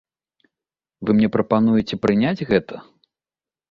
Вы 1.05 1.15
мне 1.19 1.31
прапануеце 1.37 2.03
прыняць 2.09 2.47
гэта? 2.53 2.85